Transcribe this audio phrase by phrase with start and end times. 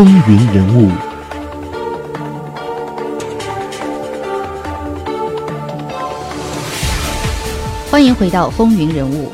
[0.00, 0.88] 风云人物。
[7.90, 9.30] 欢迎回到风云人物。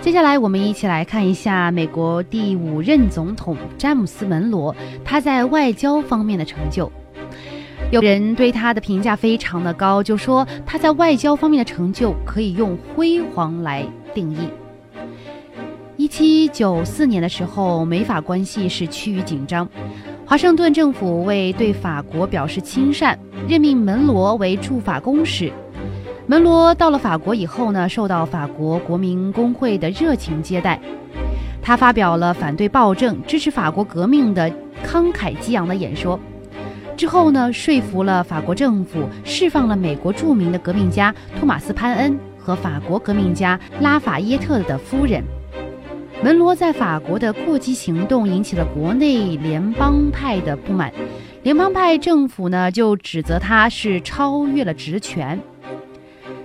[0.00, 4.74] 接下来，我们一起来看一下美国第五任总统詹姆斯·门罗
[5.04, 6.90] 他在外交方面的成就。
[7.92, 14.48] 有人对他的评价非常的高，就说他在外交方面的成就可以用辉煌来定义。
[16.12, 19.66] 七九四年的时候，美法关系是趋于紧张，
[20.26, 25.50] 华盛顿政府为对法国表示亲善，任命门罗为驻法公使。
[26.26, 30.78] 门罗到了法国以后呢，受到法国国民工会的热情接待。
[31.62, 34.52] 他发表了反对暴政、支持法国革命的
[34.84, 36.20] 慷慨激昂的演说。
[36.94, 45.24] 之后呢，说服了法国政府，释放了美国著名的革命家托马斯·潘恩和法国革命家拉法耶特的夫人。
[46.22, 50.92] 门罗在法国的过激行动引起了国内联邦派的不满，
[51.42, 55.40] 联邦派政府呢就指责他是超越了职权。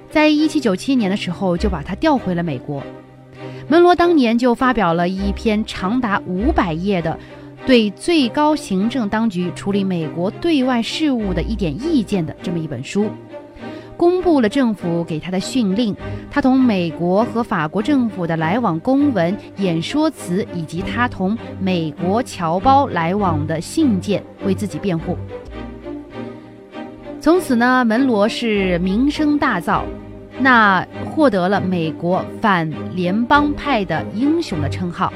[0.10, 2.82] 在一七九七年的时候，就把他调回了美国。
[3.68, 7.18] 门罗当年就发表了一篇长达五百页的。
[7.66, 13.10] 对最高行政当局处理美国对外事务的一点意见的这么一本书，
[13.98, 15.96] 公布了政府给他的训令，
[16.30, 25.18] 他同美国和法国政府的来往公文、演说词，以及他同美国侨胞来往的信件，为自己辩护。
[27.20, 29.82] 从此呢，门罗是名声大噪，
[30.40, 35.12] 那获得了美国反联邦派的英雄的称号。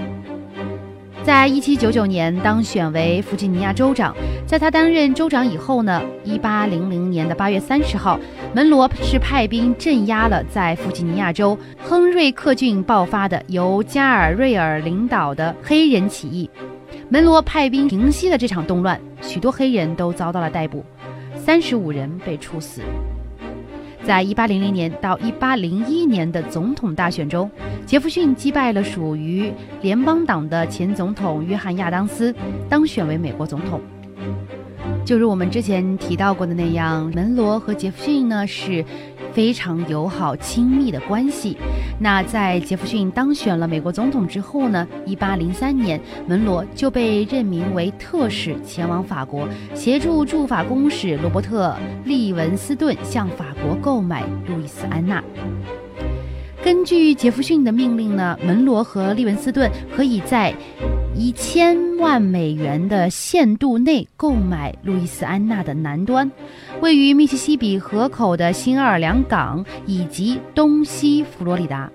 [1.23, 4.15] 在一七九九年当选为弗吉尼亚州长，
[4.47, 8.19] 在他担任州长以后呢，一八零零年的八月三十号，
[8.55, 16.49] 门罗是派兵镇压了在弗吉尼亚州亨瑞克郡爆发的由加尔瑞尔领导的黑人起义。
[17.07, 20.83] 门罗派兵平息了这场动乱，许多黑人都遭到了逮捕，
[21.35, 22.81] 三十五人被处死。
[24.05, 27.49] 在一八零零年到一八零一年的总统大选中，
[27.85, 29.51] 杰弗逊击败了属于
[29.81, 32.33] 联邦党的前总统约翰亚当斯，
[32.67, 33.79] 当选为美国总统。
[35.03, 38.83] 就如我们之前提到过的那样，门罗和杰弗逊呢是。
[39.33, 41.57] 非常友好亲密的关系。
[41.99, 44.87] 那在杰弗逊当选了美国总统之后呢？
[45.05, 51.75] 一八零三年，门罗就被任命为特使，前往法国，协助驻法公使罗伯特·
[52.07, 55.23] 利文斯顿向法国购买路易斯安娜。
[56.63, 60.53] 根据杰弗逊的命令呢，门罗和利文斯顿可以在。
[61.13, 66.31] 一千万美元的限度内购买路易斯安那的南端，
[66.79, 71.91] 位于密西西比河口的新奥尔良港以及东西佛罗里达。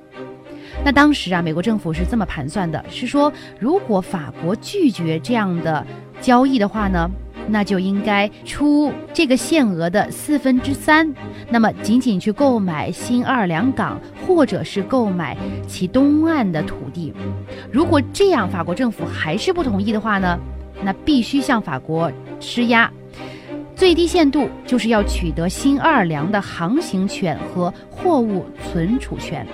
[0.85, 5.85] 那当时啊，美国政府是这么盘算的：是说，如果法国拒绝这样的
[6.21, 7.11] 交易的话呢？
[7.49, 11.15] 那就应该出这个限额的四分之三，
[11.49, 15.37] 那么仅仅去购买新奥尔良港，或者是购买
[15.67, 17.13] 其东岸的土地。
[17.71, 20.39] 如果这样法国政府还是不同意的话呢，
[20.83, 22.91] 那必须向法国施压，
[23.75, 29.47] 最低限度就是要取得新奥尔良的航行权和货物存储权。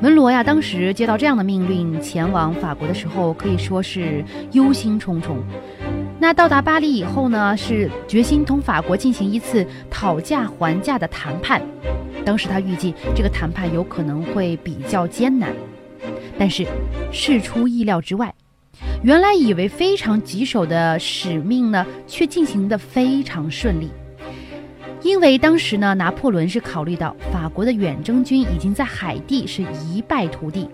[0.00, 5.36] 门罗呀，当时接到这样的命令前往法国的时候，可以说是忧心忡忡。
[6.22, 11.60] 那到达巴黎以后呢，是决心同法国进行一次讨价还价的谈判。
[12.24, 15.52] 当时他预计这个谈判有可能会比较艰难，
[16.38, 16.64] 但是
[17.10, 18.32] 事出意料之外，
[19.02, 23.90] 原来以为非常棘手的使命呢，却进行的非常顺利。
[25.02, 30.68] 因为当时呢，拿破仑是考虑到法国的远征军已经在海地是一败涂地。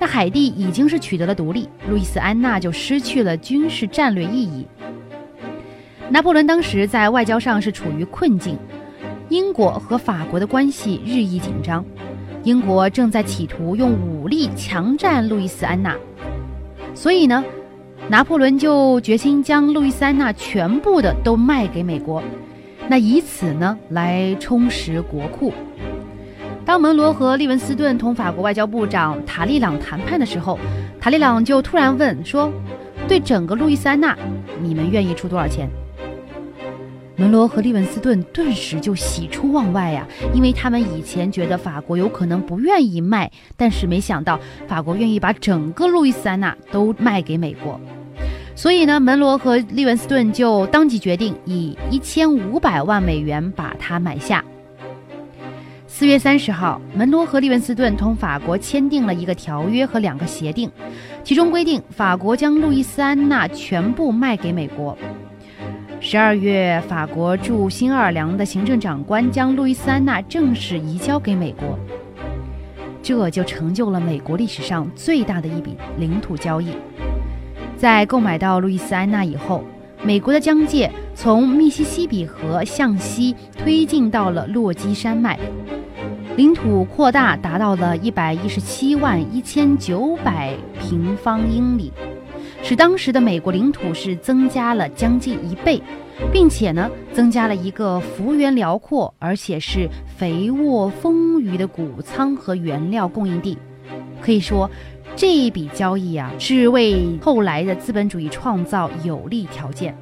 [0.00, 4.66] 那海地已经是取得了独立，路易斯安那就失去了军事战略意义。
[6.08, 8.56] 拿破仑当时在外交上是处于困境，
[9.28, 11.84] 英国和法国的关系日益紧张，
[12.44, 15.94] 英国正在企图用武力强占路易斯安那，
[16.94, 17.44] 所以呢，
[18.08, 22.22] 拿破仑就决心将路易斯安那全部的都卖给美国，
[22.88, 25.52] 那以此呢来充实国库。
[26.64, 30.58] 当门罗和利文斯顿同法国外交部长塔利朗谈判的时候，
[31.00, 32.52] 塔利朗就突然问说
[33.08, 34.16] ：“对整个路易斯安那，
[34.62, 35.68] 你们愿意出多少钱？”
[37.16, 47.78] 门罗和利文斯顿顿时就喜出望外呀，因为他们以前觉得法国有可能不愿意卖，但是没想到法国愿意把整个路易斯安那都卖给美国，
[48.54, 54.42] 所以呢，门罗和利文斯顿就当即决定以一千五百万美元把它买下。
[56.00, 60.70] 四月三十号，门罗和利文斯顿同法国签订了一个条约和两个协定，
[61.22, 64.96] 其中规定法国将路易斯安那全部卖给美国。
[66.00, 71.78] 十二月，法国驻新奥尔良的行政长官将路易斯安那正式移交给美国，
[73.02, 76.74] 这就成就了美国历史上最大的一笔领土交易。
[77.76, 79.62] 在购买到路易斯安那以后，
[80.02, 85.38] 美国的疆界从密西西比河向西推进到了落基山脉。
[86.40, 91.92] 领土扩大达到了一百一十七万一千九百平方英里，
[92.62, 95.82] 使当时的美国领土是增加了将近一倍，
[96.32, 103.58] 并且呢，增加了一个幅员辽阔而且是肥沃丰腴的谷仓和原料供应地。
[104.22, 104.70] 可以说，
[105.14, 109.94] 这一笔交易啊，是为后来的资本主义创造有利条件。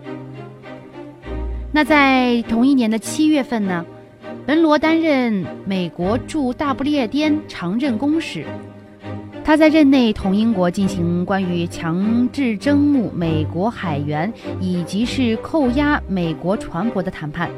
[1.73, 3.85] 那在同一年的七月份呢？
[4.49, 8.47] 门罗担任美国驻大不列颠常任公使，
[9.45, 17.51] 他在任内同英国进行关于强制征募美国海员以及是扣押美国船舶的谈判。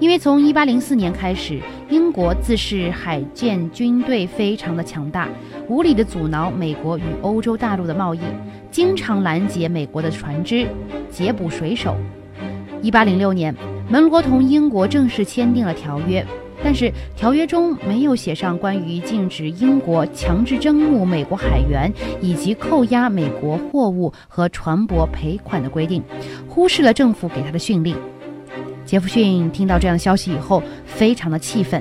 [0.00, 5.28] 因为从1804年开始，英国自恃海舰军队非常的强大，
[5.68, 8.18] 无理的阻挠美国与欧洲大陆的贸易，
[8.72, 10.66] 经常拦截美国的船只，
[11.08, 11.96] 劫捕水手。
[12.82, 13.54] 1806年。
[13.88, 16.26] 门罗同英国正式签订了条约，
[16.62, 26.02] 但是条约中没有写上关于禁止英国强制征募美国海员以及扣押美国货物和船舶赔款的规定，
[26.48, 27.96] 忽视了政府给他的训令。
[28.84, 31.80] 杰弗逊听到这样的消息以后，非常的气愤，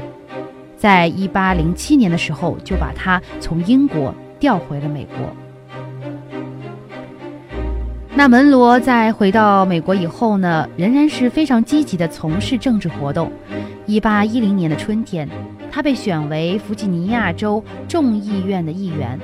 [0.77, 5.44] 在一八零七年的时候就把他从英国调回了美国。
[8.17, 13.29] 那门罗在回到美国以后呢，仍然是非常积极地从事政治活动。
[13.85, 15.27] 一八一零年的春天，
[15.69, 19.19] 他被选为弗吉尼亚州众议院的议员。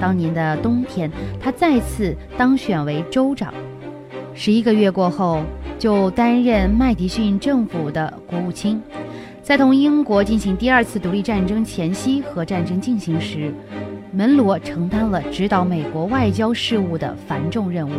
[0.00, 1.10] 当年的冬天，
[1.40, 3.52] 他再次当选为州长。
[4.32, 5.42] 十一个月过后，
[5.76, 8.80] 就担任麦迪逊政府的国务卿。
[9.42, 13.52] 在同英国进行第二次独立战争前夕和战争进行时。
[14.12, 17.92] 门罗承担了指导美国外交事务的繁重任务。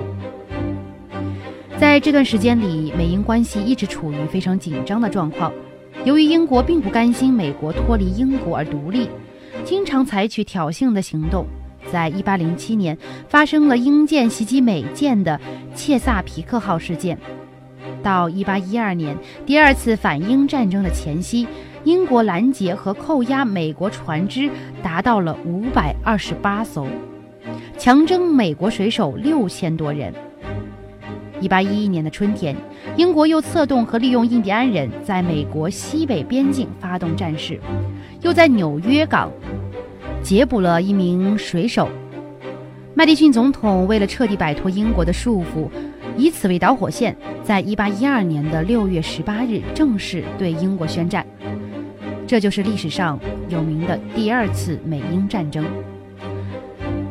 [1.79, 5.51] 在这段时间里，美英关系一直处于非常紧张的状况。
[6.03, 9.09] 由于英国并不甘心美国脱离英国而独立，
[9.63, 11.45] 经常采取挑衅的行动。
[11.91, 12.97] 在1807年，
[13.27, 15.39] 发生了英舰袭击美舰的
[15.73, 17.17] 切萨皮克号事件。
[18.03, 21.47] 到1812年，第二次反英战争的前夕。
[21.85, 24.49] 英国拦截和扣押美国船只
[24.83, 26.85] 达到了五百二十八艘，
[27.77, 30.13] 强征美国水手六千多人。
[31.39, 32.53] 一八一一年的春天，
[32.97, 37.57] 英国又策动和利用印第安人在美国西北边境发动战事，
[38.21, 39.31] 又在纽约港
[40.21, 41.87] 劫捕了一名水手。
[42.93, 45.69] 麦迪逊总统为了彻底摆脱英国的束缚，
[46.17, 51.25] 以此为导火线，在一八一二年的六月十八日正式对英国宣战。
[52.29, 55.65] 这就是历史上有名的第二次美英战争，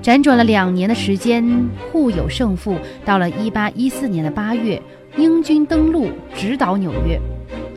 [0.00, 1.44] 辗转了两年的时间，
[1.90, 2.76] 互有胜负。
[3.04, 4.80] 到了1814年的八月，
[5.16, 7.18] 英军登陆，直捣纽约，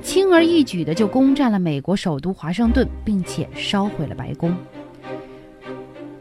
[0.03, 4.55] 轻而易举的就攻占了美国首都华盛顿，并且烧毁了白宫。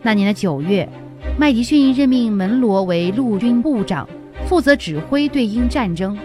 [0.01, 0.89] 那年的九月，
[1.39, 4.09] 麦迪逊任命门罗为陆军部长，
[4.47, 6.19] 负责指挥对英战争。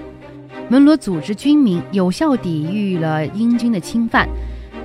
[0.69, 4.25] 门罗组织军民，有效抵御了英军的侵犯。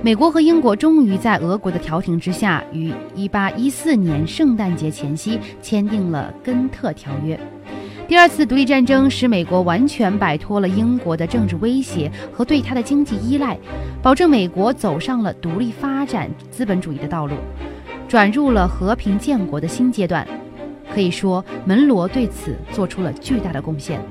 [0.03, 7.35] 美国和英国终于在俄国的调停之下，于1814年圣诞节前夕签订了《根特条约》。
[8.07, 13.55] 第二次独立战争使美国完全摆脱了英国的政治威胁和对他的经济依赖，
[14.01, 17.35] 保证美国走上了独立发展资本主义的道路，
[18.07, 20.27] 转入了和平建国的新阶段。
[20.91, 24.01] 可以说，门罗对此做出了巨大的贡献。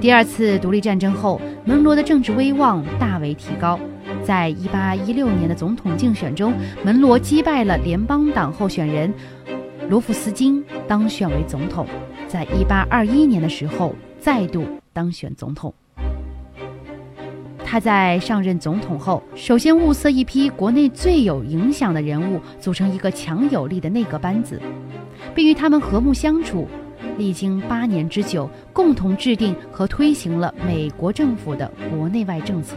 [0.00, 3.78] 第二次独立战争后，门罗的政治威望大为提高。
[4.24, 6.52] 在一八一六年的总统竞选中，
[6.84, 9.12] 门罗击败了联邦党候选人
[9.88, 11.86] 罗夫斯金，当选为总统。
[12.28, 15.74] 在一八二一年的时候，再度当选总统。
[17.64, 24.60] 他在上任总统后，首先物色一批国内最有影响的人物，组成一个强有力的内阁班子，
[25.34, 26.68] 并与他们和睦相处。
[27.18, 32.76] 历经八年之久，共同制定和推行了美国政府的国内外政策。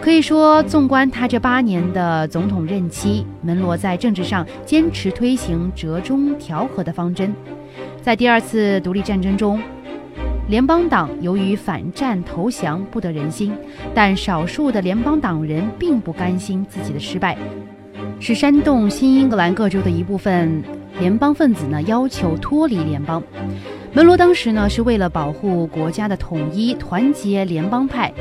[0.00, 7.34] 可以说，纵观他这八年的总统任期，门罗在政治上坚持推行折中调和的方针。
[8.00, 9.60] 在第二次独立战争中，
[10.48, 13.52] 联邦党由于反战投降不得人心，
[13.94, 17.36] 但少数的联邦党人并不甘心自己的失败，
[18.18, 20.62] 是煽动新英格兰各州的一部分
[20.98, 23.22] 联邦分子呢要求脱离联邦。
[23.92, 28.12] 门罗当时呢是为了保护国家的统一，团结联邦派，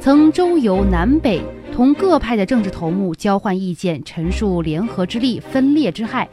[0.00, 1.42] 曾周游南北，
[1.72, 6.28] 同各派的政治头目交换意见，陈述联合之力分裂之害。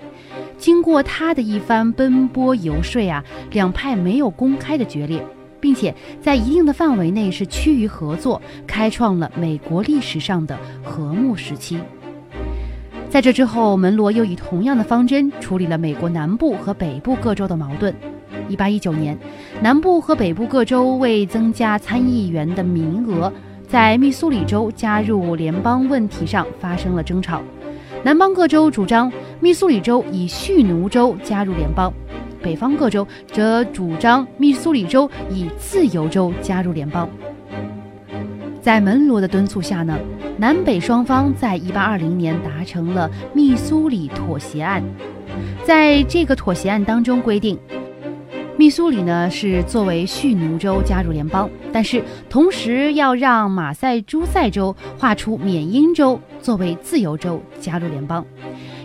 [0.57, 5.21] 经过他的一番奔波游说啊，两派没有公开的决裂。
[5.61, 11.79] 并且在一定的范围内是趋于合作，开创了美国历史上的和睦时期。
[13.09, 17.91] 在这之后，门罗又以同样的方针处理了美国南部和北部各州的矛盾。
[18.47, 19.17] 一八一九年，
[19.61, 23.31] 南部和北部各州为增加参议员的名额，
[23.67, 27.41] 在密苏里州加入联邦问题上发生了争吵。
[28.03, 31.91] 南方各州主张密苏里州以蓄奴州加入联邦。
[32.41, 37.09] 北方各州则主张密苏里州以自由州加入联邦。
[38.61, 39.97] 在门罗的敦促下呢，
[40.37, 44.83] 南北双方在1820年达成了密苏里妥协案。
[45.63, 47.57] 在这个妥协案当中规定，
[48.57, 58.25] 密苏里呢是作为蓄奴州加入联邦，但是同时要让马赛诸塞州划出缅因州作为自由州加入联邦。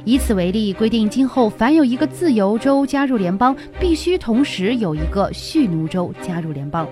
[0.04, 6.88] 以此为例，规定今后凡有一个自由州加入联邦，必须同时有一个蓄奴州加入联邦。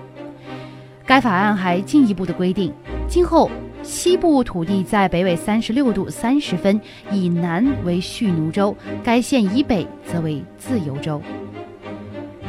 [1.05, 2.71] 该法案还进一步的规定，
[3.09, 3.51] 今后
[3.83, 6.79] 西部土地在北纬三十六度三十分
[7.11, 11.21] 以南为蓄奴州，该县以北则为自由州。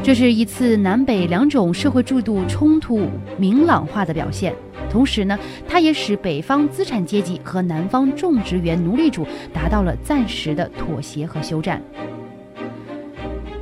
[0.02, 4.54] 这是一次南北两种社会制度冲突明朗化的表现。
[4.90, 5.38] 同时呢，
[5.68, 11.80] 它也使北方资产阶级和南方种植园奴隶主达到了暂时的妥协和休战。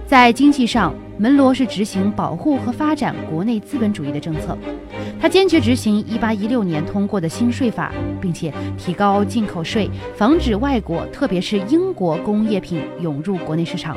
[0.07, 4.57] 在经济上，门罗是执行保护和发展国内资本主义的政策，
[5.21, 13.95] 他坚决执行1816年通过的新税法，并且提高进口税，防止外国，特别是英国工业品涌入国内市场。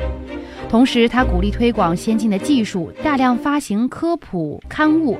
[0.72, 5.18] 同时，他鼓励推广先进的技术，大量发行科普刊物。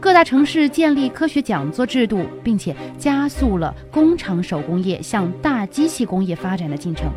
[0.00, 7.12] 各大城市建立科学讲座制度，并且加速了工厂手工业向大机器工业发展的进程。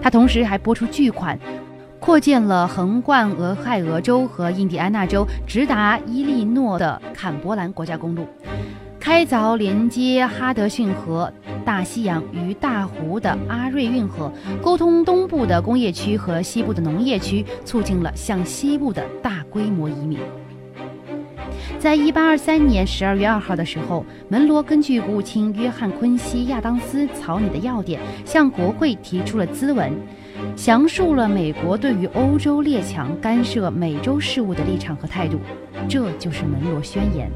[0.00, 1.36] 他同时还拨出巨款，
[1.98, 8.24] 扩建了横贯俄亥俄州和印第安纳州直达伊利诺的坎伯兰国家公路，
[9.00, 11.32] 开凿连接哈德逊河、
[11.64, 14.30] 大西洋与大湖的阿瑞运河，
[14.62, 20.18] 沟通东部的工业区和西部的农业区，促进了向西部的大规模移民。
[21.78, 29.90] 在一八二三年十二月二号的时候，门罗根据国务卿约翰·昆西·亚当斯草拟的要点，向国会提出了咨文，
[30.54, 35.38] 详述了美国对于欧洲列强干涉美洲事务的立场和态度。
[35.88, 37.30] 这就是门罗宣言。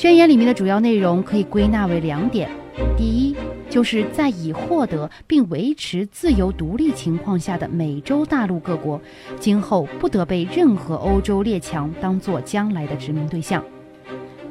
[0.00, 2.48] 宣言里面的主要内容可以归纳为两点：
[2.96, 3.36] 第一，
[3.68, 8.98] 就是在已获得并维持自由独立情况下的美洲大陆各国，
[9.38, 13.62] 今后不得被任何欧洲列强当作将来的殖民对象。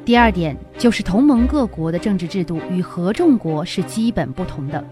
[0.04, 4.84] 第二点就是同盟各国的政治制度与合众国是基本不同的。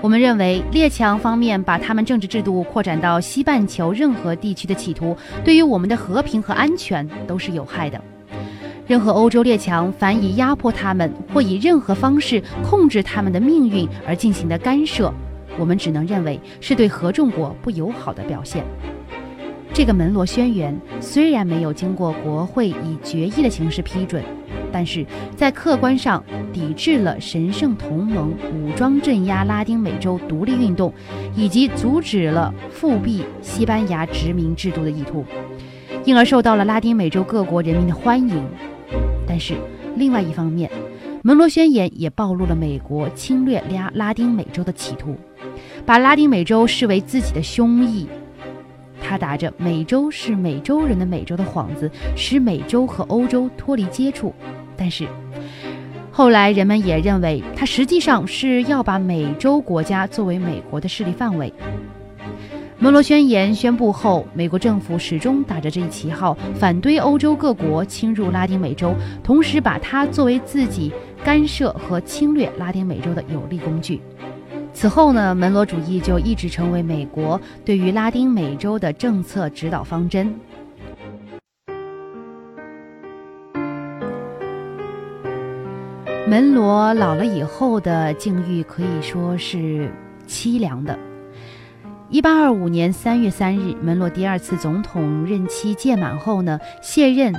[0.00, 5.14] 我们认为，列强方面把他们政治制度扩展到西半球任何地区的企图，
[5.44, 8.00] 对于我们的和平和安全都是有害的。
[8.86, 15.12] 任何欧洲列强凡以压迫他们或以任何方式控制他们的命运而进行的干涉，
[15.58, 18.62] 我们只能认为是对合众国不友好的表现。
[19.72, 24.22] 这个门罗宣言虽然没有经过国会以决议的形式批准，
[24.70, 26.22] 但是在客观上
[26.52, 30.92] 抵制了神圣同盟武装镇压拉丁美洲独立运动，
[31.34, 35.24] 以及阻止了复辟西班牙殖民制度的意图，
[36.04, 38.44] 因而受到了拉丁美洲各国人民的欢迎。
[39.26, 39.54] 但是，
[39.96, 40.70] 另外一方面，
[41.22, 45.16] 门罗宣言也暴露了美国侵略拉拉丁美洲的企图，
[45.86, 48.06] 把拉丁美洲视为自己的胸臆。
[49.02, 54.34] 他打着美洲是美洲人的美洲的幌子，使美洲和欧洲脱离接触。
[54.76, 55.06] 但是，
[56.10, 61.52] 后来人们也认为，他实际上是要把美洲国家作为美国的势力范围。
[62.84, 70.92] 门罗宣言宣布后，美国政府始终打着这一旗号，反对欧洲各国侵入拉丁美洲，同时把它作为自己
[71.24, 74.02] 干涉和侵略拉丁美洲的有力工具。
[74.74, 80.38] 此后呢，门罗主义就一直成为美国对于拉丁美洲的政策指导方针。
[86.28, 89.90] 门罗老了以后的境遇可以说是
[90.28, 90.98] 凄凉的。
[92.10, 97.34] 一八二五年三月三日，门罗第二次总统任期届满后呢，卸任，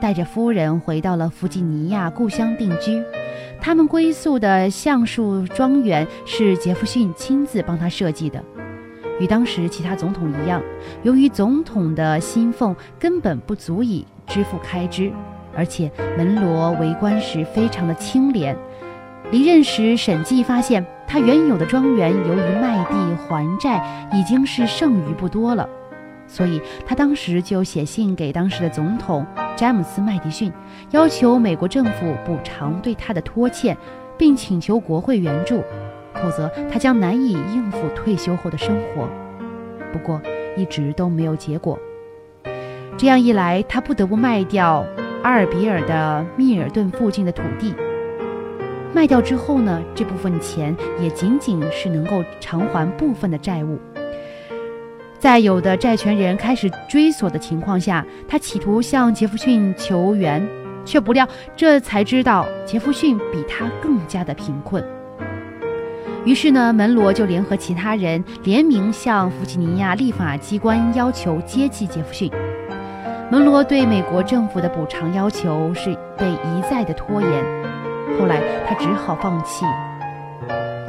[0.00, 3.00] 带着夫人回到了弗吉尼亚故乡定居。
[3.60, 8.42] 他们归宿的橡树庄园是杰弗逊亲自帮他设计的。
[9.20, 10.60] 与当时其他总统一样，
[11.04, 15.12] 由于总统的薪俸根本不足以支付开支，
[15.56, 18.56] 而且门罗为官时非常的清廉。
[19.30, 25.68] 离任时审计发现，他原有的庄园由于卖地还债已经是剩余不多了，
[26.26, 30.50] 所以他当时就写信给当时的总统詹姆斯·麦迪逊，
[30.92, 33.76] 要求美国政府补偿对他的拖欠，
[34.16, 35.62] 并请求国会援助，
[36.14, 39.06] 否则他将难以应付退休后的生活。
[39.92, 40.20] 不过
[40.56, 41.78] 一直都没有结果。
[42.96, 44.86] 这样一来，他不得不卖掉
[45.22, 47.74] 阿尔比尔的密尔顿附近的土地。
[48.94, 53.78] 卖掉之后呢，这部分钱也仅仅是能够偿还部分的债务。
[55.18, 60.46] 在有的债权人开始追索的情况下，他企图向杰弗逊求援，
[60.84, 61.26] 却不料
[61.56, 64.82] 这才知道杰弗逊比他更加的贫困。
[66.24, 72.30] 于是呢，门罗就联合其他人联名向弗吉尼亚立法机关要求接济杰弗逊。
[73.30, 77.77] 门罗对美国政府的补偿要求是被一再的拖延。
[78.16, 79.64] 后来他只好放弃。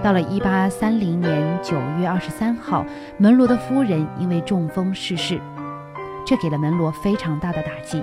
[0.03, 2.85] 到了一八三零年九月二十三号，
[3.17, 5.39] 门罗的夫人因为中风逝世，
[6.25, 8.01] 这给了门罗非常大的打击。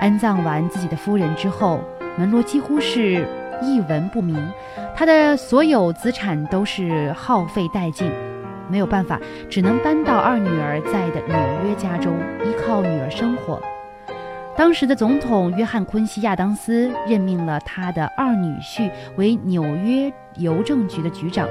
[0.00, 1.80] 安葬完自己的夫人之后，
[2.16, 3.26] 门罗几乎是
[3.60, 4.48] 一文不名，
[4.94, 8.08] 他的所有资产都是耗费殆尽，
[8.68, 12.12] 没有办法，只能搬到二女儿在的纽约家中，
[12.44, 13.60] 依靠女儿生活。
[14.58, 21.48] 当时的总统约翰·昆西亚当斯任命了他的二女婿为纽约邮政局的局长。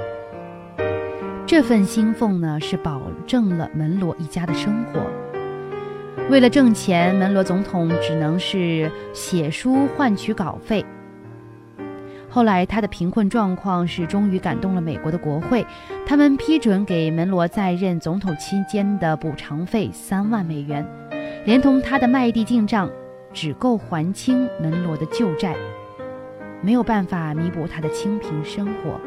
[1.46, 5.00] 这份薪俸呢，是保证了门罗一家的生活。
[6.30, 10.86] 为了挣钱，门罗总统只能是写书换取稿费。
[12.30, 15.66] 后来，他的贫困状况是终于感动了美国的国会，
[16.05, 20.86] 他们批准给门罗在任总统期间的补偿费三万美元。
[21.46, 22.90] 连同他的卖地进账，
[23.40, 25.56] 只够还清门罗的旧债，
[26.60, 29.00] 没有办法弥补他的清贫生活。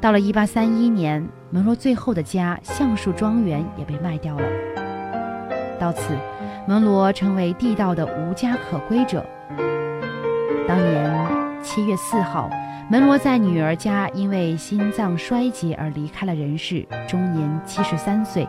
[0.00, 4.42] 到了1831年，门罗最后的家橡树庄园也被卖掉了。
[5.78, 6.12] 到此，
[6.66, 9.24] 门罗成为地道的无家可归者。
[10.66, 11.28] 当年
[11.62, 12.50] 7月4号，
[12.90, 18.48] 门罗在女儿家因为心脏衰竭而离开了人世，终年73岁。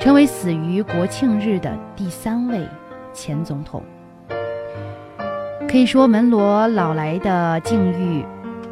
[0.00, 2.66] 成为死于国庆日的第三位
[3.12, 3.82] 前总统。
[5.68, 8.24] 可以说，门罗老来的境遇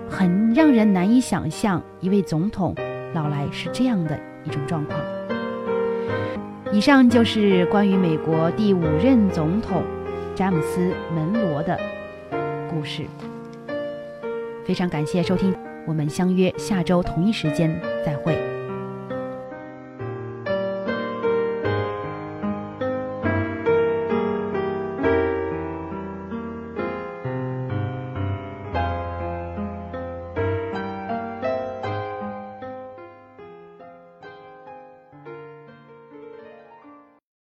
[0.09, 2.75] 很让人难以想象，一位总统
[3.15, 5.01] 老来是这样的一种状况。
[6.73, 9.83] 以上就是关于美国第五任总统
[10.35, 10.81] 詹姆斯·
[11.15, 11.79] 门罗的
[12.71, 13.05] 故事。
[14.65, 15.55] 非常感谢收听，
[15.87, 17.75] 我们相约下周同一时间
[18.05, 18.50] 再会。